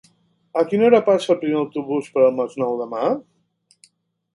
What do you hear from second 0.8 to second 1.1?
hora